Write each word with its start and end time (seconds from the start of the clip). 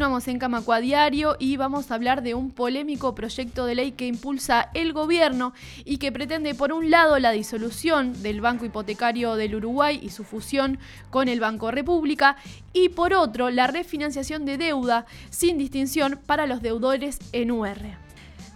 Continuamos 0.00 0.28
en 0.28 0.38
Camacua 0.38 0.80
Diario 0.80 1.36
y 1.38 1.58
vamos 1.58 1.90
a 1.90 1.94
hablar 1.94 2.22
de 2.22 2.32
un 2.32 2.52
polémico 2.52 3.14
proyecto 3.14 3.66
de 3.66 3.74
ley 3.74 3.92
que 3.92 4.06
impulsa 4.06 4.70
el 4.72 4.94
gobierno 4.94 5.52
y 5.84 5.98
que 5.98 6.10
pretende, 6.10 6.54
por 6.54 6.72
un 6.72 6.90
lado, 6.90 7.18
la 7.18 7.32
disolución 7.32 8.22
del 8.22 8.40
Banco 8.40 8.64
Hipotecario 8.64 9.34
del 9.34 9.56
Uruguay 9.56 10.00
y 10.02 10.08
su 10.08 10.24
fusión 10.24 10.78
con 11.10 11.28
el 11.28 11.38
Banco 11.38 11.70
República, 11.70 12.36
y 12.72 12.88
por 12.88 13.12
otro, 13.12 13.50
la 13.50 13.66
refinanciación 13.66 14.46
de 14.46 14.56
deuda 14.56 15.04
sin 15.28 15.58
distinción 15.58 16.18
para 16.24 16.46
los 16.46 16.62
deudores 16.62 17.18
en 17.32 17.50
UR. 17.50 18.09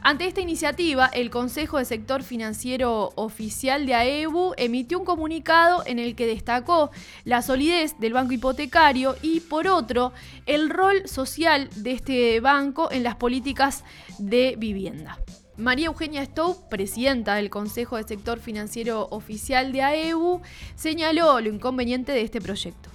Ante 0.07 0.27
esta 0.27 0.43
iniciativa, 0.43 1.07
el 1.07 1.30
Consejo 1.30 1.79
de 1.79 1.86
Sector 1.86 2.22
Financiero 2.22 3.13
Oficial 3.14 3.86
de 3.86 3.94
AEBU 3.94 4.53
emitió 4.58 4.99
un 4.99 5.07
comunicado 5.07 5.82
en 5.86 5.99
el 5.99 6.14
que 6.14 6.27
destacó 6.27 6.90
la 7.25 7.40
solidez 7.40 7.99
del 7.99 8.13
banco 8.13 8.35
hipotecario 8.35 9.17
y, 9.22 9.40
por 9.40 9.67
otro, 9.67 10.13
el 10.44 10.68
rol 10.68 11.08
social 11.08 11.71
de 11.77 11.93
este 11.93 12.40
banco 12.40 12.93
en 12.93 13.03
las 13.03 13.17
políticas 13.17 13.82
de 14.18 14.57
vivienda. 14.58 15.18
María 15.57 15.86
Eugenia 15.86 16.22
Stowe, 16.22 16.68
presidenta 16.68 17.36
del 17.36 17.49
Consejo 17.49 17.96
de 17.96 18.02
Sector 18.02 18.41
Financiero 18.41 19.08
Oficial 19.11 19.72
de 19.72 19.85
AEBU, 19.85 20.43
señaló 20.75 21.41
lo 21.41 21.49
inconveniente 21.49 22.13
de 22.13 22.21
este 22.21 22.43
proyecto. 22.43 22.91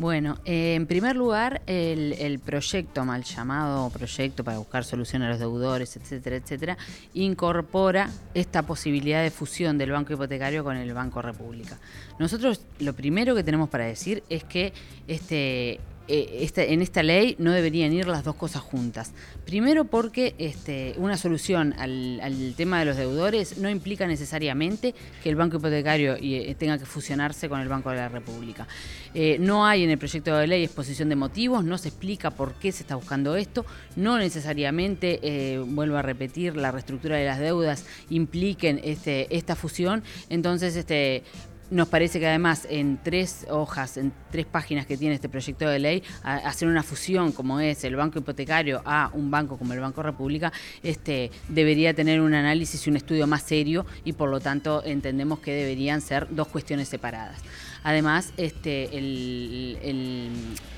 Bueno, 0.00 0.38
eh, 0.46 0.76
en 0.76 0.86
primer 0.86 1.14
lugar, 1.14 1.60
el, 1.66 2.40
proyecto, 2.42 3.04
mal 3.04 3.22
llamado 3.22 3.90
proyecto 3.90 4.42
para 4.42 4.56
buscar 4.56 4.82
solución 4.82 5.20
a 5.20 5.28
los 5.28 5.38
deudores, 5.38 5.94
etcétera, 5.94 6.36
etcétera, 6.36 6.78
incorpora 7.12 8.08
esta 8.32 8.62
posibilidad 8.62 9.22
de 9.22 9.30
fusión 9.30 9.76
del 9.76 9.90
Banco 9.90 10.14
Hipotecario 10.14 10.64
con 10.64 10.78
el 10.78 10.94
Banco 10.94 11.20
República. 11.20 11.76
Nosotros 12.18 12.62
lo 12.78 12.94
primero 12.94 13.34
que 13.34 13.44
tenemos 13.44 13.68
para 13.68 13.84
decir 13.84 14.22
es 14.30 14.42
que 14.42 14.72
este, 15.06 15.80
eh, 16.10 16.50
en 16.56 16.82
esta 16.82 17.02
ley 17.02 17.36
no 17.38 17.52
deberían 17.52 17.92
ir 17.92 18.08
las 18.08 18.24
dos 18.24 18.34
cosas 18.34 18.62
juntas. 18.62 19.12
Primero 19.46 19.84
porque 19.84 20.34
este, 20.38 20.94
una 20.96 21.16
solución 21.16 21.72
al, 21.78 22.54
tema 22.56 22.80
de 22.80 22.84
los 22.84 22.96
deudores 22.96 23.58
no 23.58 23.70
implica 23.70 24.06
necesariamente 24.06 24.94
que 25.22 25.28
el 25.28 25.36
banco 25.36 25.58
hipotecario 25.58 26.16
eh, 26.20 26.54
tenga 26.58 26.78
que 26.78 26.84
fusionarse 26.84 27.48
con 27.48 27.60
el 27.60 27.68
Banco 27.68 27.90
de 27.90 27.96
la 27.96 28.08
República. 28.08 28.66
Eh, 29.14 29.38
no 29.38 29.66
hay 29.66 29.84
en 29.84 29.90
el 29.90 29.98
proyecto 29.98 30.36
de 30.36 30.46
ley 30.46 30.64
exposición 30.64 31.08
de 31.08 31.16
motivos, 31.16 31.64
no 31.64 31.78
se 31.78 31.88
explica 31.88 32.30
por 32.30 32.54
qué 32.54 32.72
se 32.72 32.82
está 32.82 32.96
buscando 32.96 33.36
esto, 33.36 33.64
no 33.96 34.18
necesariamente, 34.18 35.58
vuelvo 35.66 35.96
a 35.96 36.02
repetir, 36.02 36.56
la 36.56 36.70
reestructura 36.70 37.16
de 37.16 37.24
las 37.24 37.38
deudas 37.38 37.84
impliquen 38.08 38.80
este, 38.84 39.34
esta 39.36 39.56
fusión, 39.56 40.02
entonces 40.28 40.76
este, 40.76 41.24
nos 41.70 41.88
parece 41.88 42.18
que 42.18 42.26
además 42.26 42.66
en 42.68 42.98
tres 43.02 43.46
hojas, 43.48 43.96
en 43.96 44.12
tres 44.30 44.46
páginas 44.46 44.86
que 44.86 44.96
tiene 44.96 45.14
este 45.14 45.28
proyecto 45.28 45.68
de 45.68 45.78
ley, 45.78 46.02
hacer 46.22 46.68
una 46.68 46.82
fusión 46.82 47.32
como 47.32 47.60
es 47.60 47.84
el 47.84 47.96
banco 47.96 48.18
hipotecario 48.18 48.82
a 48.84 49.10
un 49.12 49.30
banco 49.30 49.56
como 49.56 49.72
el 49.72 49.80
Banco 49.80 50.02
República, 50.02 50.52
este, 50.82 51.30
debería 51.48 51.94
tener 51.94 52.20
un 52.20 52.34
análisis 52.34 52.86
y 52.86 52.90
un 52.90 52.96
estudio 52.96 53.26
más 53.26 53.42
serio 53.42 53.86
y 54.04 54.12
por 54.12 54.28
lo 54.30 54.40
tanto 54.40 54.82
entendemos 54.84 55.40
que 55.40 55.52
deberían 55.52 56.00
ser 56.00 56.26
dos 56.30 56.48
cuestiones 56.48 56.88
separadas. 56.88 57.40
Además, 57.82 58.32
este, 58.36 58.90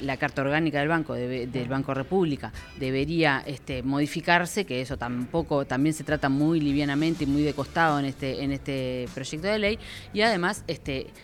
la 0.00 0.17
carta 0.17 0.42
orgánica 0.42 0.78
del 0.78 0.89
banco, 0.89 1.14
del 1.14 1.69
Banco 1.69 1.95
República, 1.95 2.53
debería 2.78 3.42
este, 3.47 3.83
modificarse, 3.83 4.64
que 4.64 4.81
eso 4.81 4.97
tampoco, 4.97 5.64
también 5.64 5.95
se 5.95 6.05
trata 6.05 6.28
muy 6.28 6.61
livianamente 6.61 7.25
y 7.25 7.27
muy 7.27 7.42
de 7.42 7.55
costado 7.55 7.98
en 7.98 8.05
este, 8.05 8.45
este 8.53 9.08
proyecto 9.14 9.48
de 9.48 9.58
ley. 9.58 9.78
Y 10.12 10.23
además, 10.23 10.64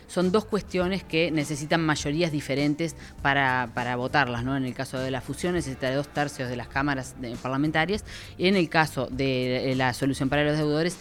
son 0.07 0.31
dos 0.31 0.45
cuestiones 0.45 1.03
que 1.03 1.31
necesitan 1.31 1.81
mayorías 1.81 2.31
diferentes 2.31 2.95
para, 3.21 3.95
votarlas. 3.95 4.43
¿no? 4.43 4.55
En 4.57 4.65
el 4.65 4.73
caso 4.73 4.99
de 4.99 5.11
la 5.11 5.21
fusión 5.21 5.53
necesita 5.53 5.93
dos 5.93 6.07
tercios 6.07 6.49
de 6.49 6.55
las 6.55 6.67
cámaras 6.67 7.15
parlamentarias 7.41 8.05
y 8.37 8.47
en 8.47 8.55
el 8.55 8.69
caso 8.69 9.07
de 9.11 9.73
la 9.75 9.93
solución 9.93 10.29
para 10.29 10.43
los 10.43 10.57
deudores 10.57 10.97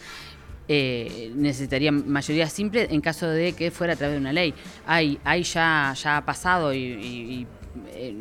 eh, 0.69 1.33
necesitaría 1.35 1.91
mayoría 1.91 2.49
simple 2.49 2.89
en 2.91 3.01
caso 3.01 3.27
de 3.27 3.55
que 3.55 3.71
fuera 3.71 3.95
a 3.95 3.97
través 3.97 4.15
de 4.15 4.21
una 4.21 4.33
ley. 4.33 4.55
Hay, 4.87 5.19
hay 5.25 5.43
ya, 5.43 5.95
ya 6.01 6.19
ha 6.19 6.25
pasado 6.25 6.75
y, 6.75 7.47
eh, 7.95 8.15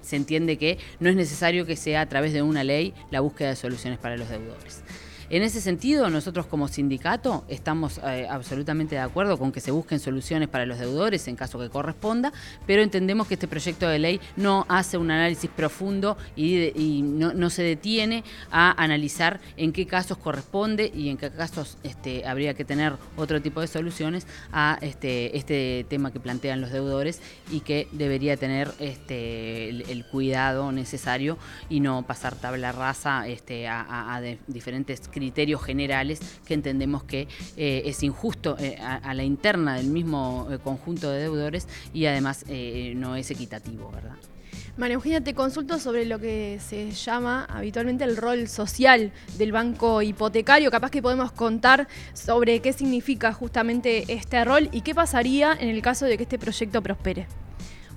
se 0.00 0.16
entiende 0.16 0.58
que 0.58 0.78
no 1.00 1.08
es 1.10 1.16
necesario 1.16 1.64
que 1.64 1.76
sea 1.76 2.02
a 2.02 2.06
través 2.06 2.32
de 2.32 2.42
una 2.42 2.64
ley 2.64 2.92
la 3.10 3.20
búsqueda 3.20 3.50
de 3.50 3.56
soluciones 3.56 3.98
para 3.98 4.16
los 4.16 4.28
deudores. 4.28 4.82
En 5.32 5.42
ese 5.42 5.62
sentido, 5.62 6.10
nosotros 6.10 6.44
como 6.44 6.68
sindicato 6.68 7.46
estamos 7.48 7.98
eh, 8.04 8.26
absolutamente 8.28 8.96
de 8.96 9.00
acuerdo 9.00 9.38
con 9.38 9.50
que 9.50 9.60
se 9.60 9.70
busquen 9.70 9.98
soluciones 9.98 10.50
para 10.50 10.66
los 10.66 10.78
deudores 10.78 11.26
en 11.26 11.36
caso 11.36 11.58
que 11.58 11.70
corresponda, 11.70 12.34
pero 12.66 12.82
entendemos 12.82 13.26
que 13.26 13.34
este 13.34 13.48
proyecto 13.48 13.88
de 13.88 13.98
ley 13.98 14.20
no 14.36 14.66
hace 14.68 14.98
un 14.98 15.10
análisis 15.10 15.48
profundo 15.48 16.18
y, 16.36 17.00
no, 17.02 17.48
se 17.48 17.62
detiene 17.62 18.24
a 18.50 18.72
analizar 18.72 19.40
en 19.56 19.72
qué 19.72 19.86
casos 19.86 20.18
corresponde 20.18 20.92
y 20.94 21.08
en 21.08 21.16
qué 21.16 21.30
casos 21.30 21.78
este, 21.82 22.26
habría 22.26 22.52
que 22.52 22.66
tener 22.66 22.98
otro 23.16 23.40
tipo 23.40 23.62
de 23.62 23.68
soluciones 23.68 24.26
a 24.52 24.76
este, 24.82 25.38
este 25.38 25.86
tema 25.88 26.12
que 26.12 26.20
plantean 26.20 26.60
los 26.60 26.72
deudores 26.72 27.22
y 27.50 27.60
que 27.60 27.88
debería 27.92 28.36
tener 28.36 28.70
este, 28.78 29.70
el, 29.70 30.04
cuidado 30.10 30.72
necesario 30.72 31.38
y 31.70 31.80
no 31.80 32.02
pasar 32.02 32.34
tabla 32.34 32.70
rasa 32.72 33.24
a, 33.24 34.20
diferentes 34.46 35.00
criterios 35.08 35.21
criterios 35.22 35.62
generales 35.62 36.18
que 36.44 36.54
entendemos 36.54 37.04
que 37.04 37.28
eh, 37.56 37.82
es 37.84 38.02
injusto 38.02 38.56
eh, 38.58 38.76
a, 38.80 39.14
la 39.14 39.22
interna 39.22 39.76
del 39.76 39.86
mismo 39.86 40.48
eh, 40.50 40.58
conjunto 40.58 41.08
de 41.12 41.20
deudores 41.20 41.68
y 41.94 42.06
además 42.06 42.44
no 42.96 43.14
es 43.14 43.30
equitativo, 43.30 43.90
¿verdad? 43.92 44.16
María 44.76 44.94
Eugenia, 44.94 45.20
te 45.20 45.34
consulto 45.34 45.78
sobre 45.78 46.06
lo 46.06 46.18
que 46.18 46.58
se 46.66 46.90
llama 46.90 47.44
habitualmente 47.44 48.04
el 48.04 48.16
rol 48.16 48.48
social 48.48 49.12
del 49.38 49.52
banco 49.52 50.02
hipotecario. 50.02 50.70
Capaz 50.70 50.90
que 50.90 51.02
podemos 51.02 51.30
contar 51.30 51.86
sobre 52.14 52.60
qué 52.60 52.72
significa 52.72 53.32
justamente 53.32 54.04
este 54.08 54.44
rol 54.44 54.70
y 54.72 54.80
qué 54.80 54.94
pasaría 54.94 55.52
en 55.52 55.68
el 55.68 55.82
caso 55.82 56.06
de 56.06 56.16
que 56.16 56.24
este 56.24 56.38
proyecto 56.38 56.82
prospere. 56.82 57.26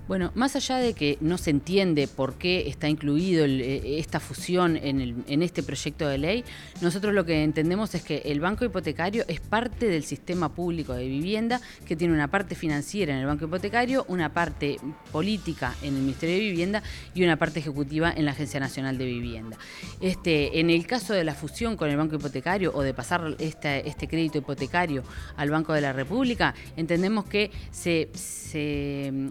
Bueno, 0.08 0.32
más 0.36 0.56
allá 0.56 0.78
de 0.78 0.94
que 0.94 1.18
no 1.20 1.40
se 1.40 1.50
entiende 1.50 2.08
por 2.08 2.36
qué 2.36 2.68
está 2.68 2.88
incluido 2.88 3.44
eh, 3.46 3.98
esta 4.00 4.20
fusión 4.20 4.78
en, 4.78 5.42
este 5.42 5.64
proyecto 5.64 6.08
de 6.08 6.20
ley, 6.20 6.46
nosotros 6.82 7.12
lo 7.14 7.26
que 7.26 7.44
entendemos 7.44 7.96
es 7.96 8.04
que 8.04 8.22
el 8.26 8.40
banco 8.40 8.66
hipotecario 8.66 9.26
es 9.28 9.40
parte 9.40 9.88
del 9.88 10.04
sistema 10.04 10.54
público 10.54 10.94
de 10.94 11.08
vivienda, 11.08 11.60
que 11.88 11.96
tiene 11.96 12.14
una 12.14 12.28
parte 12.28 12.54
financiera 12.54 13.14
en 13.14 13.20
el 13.20 13.26
banco 13.26 13.46
hipotecario, 13.46 14.06
una 14.08 14.32
parte 14.32 14.78
política 15.12 15.74
en 15.82 15.96
el 15.96 16.02
Ministerio 16.02 16.36
de 16.36 16.42
Vivienda 16.42 16.84
y 17.16 17.24
una 17.24 17.38
parte 17.38 17.60
ejecutiva 17.60 18.14
en 18.16 18.26
la 18.26 18.32
Agencia 18.32 18.60
Nacional 18.60 19.00
de 19.00 19.06
Vivienda. 19.06 19.58
Este, 20.02 20.60
en 20.60 20.70
el 20.70 20.86
caso 20.86 21.14
de 21.14 21.24
la 21.24 21.34
fusión 21.34 21.78
con 21.78 21.90
el 21.90 21.98
banco 21.98 22.16
hipotecario 22.16 22.72
o 22.76 22.84
de 22.84 22.94
pasar 22.94 23.36
este, 23.40 24.08
crédito 24.08 24.38
hipotecario 24.38 25.02
al 25.36 25.50
Banco 25.50 25.74
de 25.74 25.82
la 25.82 25.94
República, 25.94 26.54
entendemos 26.78 27.26
que 27.26 27.50
se, 27.72 28.10
se 28.14 29.10
mm, 29.12 29.30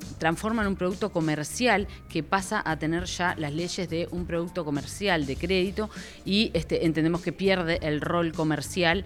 un 0.66 0.76
producto 0.76 1.10
comercial 1.10 1.88
que 2.08 2.22
pasa 2.22 2.62
a 2.64 2.78
tener 2.78 3.04
ya 3.04 3.34
las 3.36 3.52
leyes 3.52 3.88
de 3.88 4.08
un 4.10 4.26
producto 4.26 4.64
comercial 4.64 5.26
de 5.26 5.36
crédito 5.36 5.90
y 6.24 6.50
este, 6.54 6.86
entendemos 6.86 7.22
que 7.22 7.32
pierde 7.32 7.78
el 7.82 8.00
rol 8.00 8.32
comercial 8.32 9.04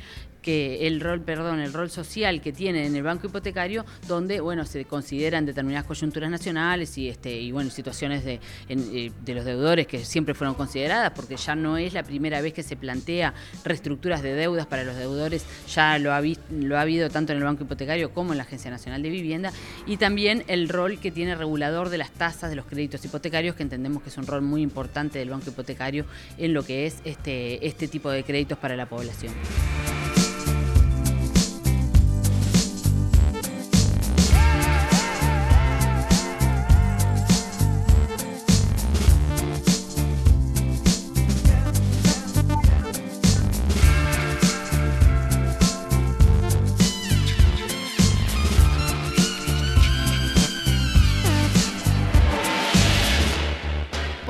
que 0.48 0.86
el 0.86 1.02
rol, 1.02 1.20
perdón, 1.20 1.60
el 1.60 1.74
rol 1.74 1.90
social 1.90 2.40
que 2.40 2.54
tiene 2.54 2.86
en 2.86 2.96
el 2.96 3.02
banco 3.02 3.26
hipotecario, 3.26 3.84
donde 4.06 4.40
bueno 4.40 4.64
se 4.64 4.86
consideran 4.86 5.44
determinadas 5.44 5.86
coyunturas 5.86 6.30
nacionales 6.30 6.96
y 6.96 7.10
este 7.10 7.38
y 7.38 7.52
bueno 7.52 7.68
situaciones 7.68 8.24
de, 8.24 8.40
eh, 8.70 9.12
de 9.26 9.34
los 9.34 9.44
deudores 9.44 9.86
que 9.86 10.06
siempre 10.06 10.32
fueron 10.32 10.54
consideradas, 10.54 11.12
porque 11.14 11.36
ya 11.36 11.54
no 11.54 11.76
es 11.76 11.92
la 11.92 12.02
primera 12.02 12.40
vez 12.40 12.54
que 12.54 12.62
se 12.62 12.76
plantea 12.76 13.34
reestructuras 13.62 14.22
de 14.22 14.32
deudas 14.32 14.64
para 14.64 14.84
los 14.84 14.96
deudores, 14.96 15.44
ya 15.68 15.98
lo 15.98 16.14
ha, 16.14 16.22
lo 16.50 16.78
ha 16.78 16.80
habido 16.80 17.10
tanto 17.10 17.32
en 17.32 17.38
el 17.40 17.44
banco 17.44 17.64
hipotecario 17.64 18.14
como 18.14 18.32
en 18.32 18.38
la 18.38 18.44
Agencia 18.44 18.70
Nacional 18.70 19.02
de 19.02 19.10
Vivienda, 19.10 19.52
y 19.86 19.98
también 19.98 20.44
el 20.48 20.70
rol 20.70 20.98
que 20.98 21.10
tiene 21.10 21.34
regulador 21.34 21.90
de 21.90 21.98
las 21.98 22.10
tasas 22.10 22.48
de 22.48 22.56
los 22.56 22.64
créditos 22.64 23.04
hipotecarios, 23.04 23.54
que 23.54 23.64
entendemos 23.64 24.02
que 24.02 24.08
es 24.08 24.16
un 24.16 24.26
rol 24.26 24.40
muy 24.40 24.62
importante 24.62 25.18
del 25.18 25.28
banco 25.28 25.50
hipotecario 25.50 26.06
en 26.38 26.54
lo 26.54 26.62
que 26.62 26.86
es 26.86 27.02
este, 27.04 27.66
este 27.66 27.86
tipo 27.86 28.10
de 28.10 28.24
créditos 28.24 28.56
para 28.56 28.76
la 28.76 28.86
población. 28.86 29.34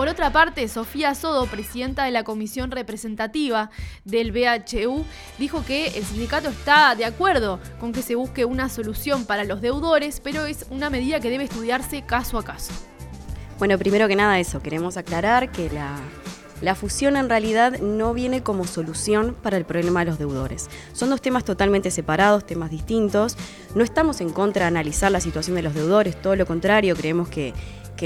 Otra 0.09 0.33
parte, 0.33 0.67
Sofía 0.69 1.15
Sodo, 1.15 1.47
presidenta 1.47 2.05
de 2.05 2.11
la 2.11 2.25
comisión 2.25 2.71
representativa 2.71 3.71
del 4.05 4.33
BHU, 4.33 5.05
dijo 5.39 5.65
que 5.65 5.89
el 5.89 6.05
sindicato 6.05 6.49
está 6.49 6.95
de 6.95 7.05
acuerdo 7.05 7.61
con 7.79 7.93
que 7.93 8.03
se 8.03 8.15
busque 8.15 8.45
una 8.45 8.69
solución 8.69 9.25
para 9.25 9.45
los 9.45 9.61
deudores, 9.61 10.21
pero 10.21 10.47
es 10.47 10.67
una 10.71 10.91
medida 10.91 11.21
que 11.21 11.31
debe 11.31 11.45
estudiarse 11.45 12.03
caso 12.03 12.39
a 12.39 12.45
caso. 12.45 12.73
Bueno, 13.59 13.77
primero 13.79 14.09
que 14.09 14.17
nada 14.17 14.39
eso, 14.39 14.63
queremos 14.63 14.97
aclarar 14.97 15.51
que 15.51 15.69
la, 15.71 15.97
la 16.61 16.75
fusión 16.75 17.17
en 17.17 17.29
realidad 17.29 17.79
no 17.81 18.15
viene 18.15 18.43
como 18.43 18.65
solución 18.65 19.37
para 19.43 19.57
el 19.57 19.65
problema 19.65 20.01
de 20.01 20.07
los 20.07 20.19
deudores. 20.19 20.69
Son 20.93 21.11
dos 21.11 21.21
temas 21.21 21.45
totalmente 21.45 21.91
separados, 21.91 22.47
temas 22.47 22.71
distintos. 22.71 23.37
No 23.75 23.85
estamos 23.85 24.21
en 24.21 24.31
contra 24.31 24.65
de 24.65 24.69
analizar 24.69 25.11
la 25.11 25.21
situación 25.21 25.57
de 25.57 25.63
los 25.63 25.75
deudores, 25.75 26.21
todo 26.21 26.37
lo 26.37 26.47
contrario, 26.47 26.95
creemos 26.97 27.29
que, 27.29 27.53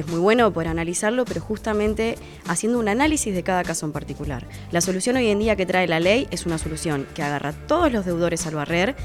es 0.01 0.09
muy 0.09 0.21
bueno 0.21 0.53
poder 0.53 0.69
analizarlo, 0.69 1.25
pero 1.25 1.41
justamente 1.41 2.17
haciendo 2.47 2.79
un 2.79 2.89
análisis 2.89 3.35
de 3.35 3.43
cada 3.43 3.63
caso 3.63 3.87
en 3.87 3.93
particular. 3.93 4.47
La 4.71 4.81
solución 4.81 5.17
hoy 5.17 5.29
en 5.29 5.39
día 5.39 5.57
que 5.57 5.67
trae 5.67 5.87
la 5.87 6.01
ley 6.01 6.29
es 6.31 6.47
una 6.47 6.59
solución 6.59 7.07
que 7.15 7.23
agarra 7.23 7.51
a 7.51 7.53
todos 7.53 7.93
los 7.93 8.05
deudores 8.05 8.47
al 8.47 8.55
barrer, 8.55 8.97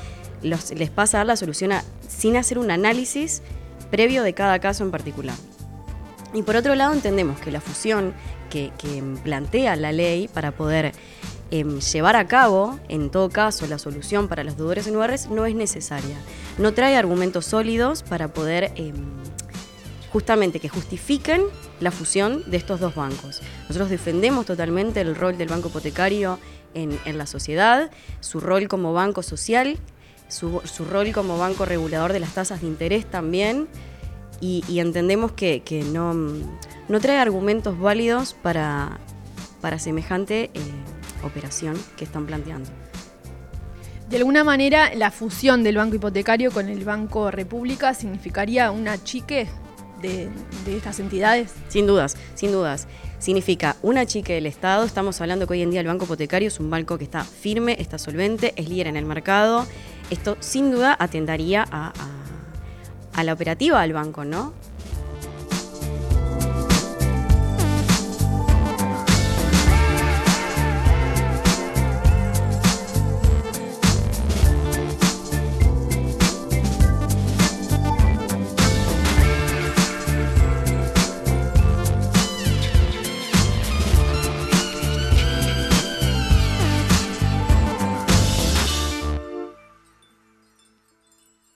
les 0.41 0.89
pasa 0.89 1.17
a 1.17 1.19
dar 1.19 1.27
la 1.27 1.35
solución 1.35 1.71
sin 2.07 2.37
hacer 2.37 2.59
un 2.59 2.71
análisis 2.71 3.41
previo 3.89 4.23
de 4.23 4.33
cada 4.33 4.59
caso 4.59 4.83
en 4.83 4.91
particular. 4.91 5.35
Y 6.33 6.43
por 6.43 6.55
otro 6.55 6.75
lado 6.75 6.93
entendemos 6.93 7.39
que 7.39 7.51
la 7.51 7.61
fusión 7.61 8.13
que, 8.49 8.71
plantea 9.23 9.75
la 9.75 9.91
ley 9.91 10.27
para 10.27 10.51
poder 10.51 10.93
em, 11.51 11.79
llevar 11.79 12.15
a 12.15 12.27
cabo, 12.27 12.79
en 12.89 13.09
todo 13.09 13.29
caso, 13.29 13.67
la 13.67 13.77
solución 13.77 14.27
para 14.27 14.43
los 14.43 14.57
deudores 14.57 14.87
en 14.87 14.95
URs 14.95 15.29
no 15.29 15.45
es 15.45 15.55
necesaria. 15.55 16.17
No 16.57 16.73
trae 16.73 16.95
argumentos 16.95 17.45
sólidos 17.45 18.03
para 18.03 18.29
poder 18.29 18.71
em, 18.75 18.93
justamente 20.11 20.59
que 20.59 20.69
justifiquen 20.69 21.43
la 21.79 21.91
fusión 21.91 22.43
de 22.49 22.57
estos 22.57 22.79
dos 22.79 22.95
bancos. 22.95 23.41
Nosotros 23.63 23.89
defendemos 23.89 24.45
totalmente 24.45 25.01
el 25.01 25.15
rol 25.15 25.37
del 25.37 25.49
banco 25.49 25.69
hipotecario 25.69 26.39
en, 26.73 27.17
la 27.17 27.25
sociedad, 27.25 27.89
su 28.19 28.39
rol 28.39 28.67
como 28.67 28.93
banco 28.93 29.23
social, 29.23 29.77
su, 30.27 30.61
su 30.63 30.85
rol 30.85 31.11
como 31.11 31.37
banco 31.37 31.65
regulador 31.65 32.13
de 32.13 32.19
las 32.19 32.33
tasas 32.33 32.61
de 32.61 32.67
interés 32.67 33.09
también 33.09 33.67
y, 34.39 34.79
entendemos 34.79 35.31
que, 35.31 35.63
no, 35.91 36.13
no, 36.13 36.99
trae 36.99 37.17
argumentos 37.17 37.79
válidos 37.79 38.33
para, 38.33 38.99
para 39.61 39.79
semejante 39.79 40.51
eh, 40.53 40.61
operación 41.23 41.75
que 41.95 42.05
están 42.05 42.25
planteando. 42.25 42.69
De 44.09 44.17
alguna 44.17 44.43
manera, 44.43 44.93
la 44.95 45.11
fusión 45.11 45.63
del 45.63 45.77
Banco 45.77 45.95
Hipotecario 45.95 46.51
con 46.51 46.69
el 46.69 46.85
Banco 46.85 47.29
República 47.29 47.93
significaría 47.93 48.71
un 48.71 48.87
achique 48.87 49.47
de, 50.01 50.29
estas 50.67 50.99
entidades? 50.99 51.53
Sin 51.69 51.87
dudas, 51.87 52.17
sin 52.35 52.51
dudas. 52.51 52.87
Significa 53.19 53.75
un 53.81 53.97
achique 53.97 54.33
del 54.33 54.45
Estado. 54.45 54.83
Estamos 54.83 55.19
hablando 55.21 55.47
que 55.47 55.53
hoy 55.53 55.61
en 55.61 55.71
día 55.71 55.81
el 55.81 55.87
Banco 55.87 56.05
Hipotecario 56.05 56.47
es 56.47 56.59
un 56.59 56.69
banco 56.69 56.97
que 56.97 57.03
está 57.03 57.23
firme, 57.23 57.75
está 57.79 57.97
solvente, 57.97 58.53
es 58.55 58.69
líder 58.69 58.87
en 58.87 58.97
el 58.97 59.05
mercado. 59.05 59.65
Esto 60.09 60.37
sin 60.39 60.71
duda 60.71 60.95
atendería 60.99 61.65
a 61.71 61.93
a 63.17 63.23
la 63.23 63.33
operativa 63.33 63.81
del 63.81 63.93
banco, 63.93 64.23
¿no? 64.23 64.53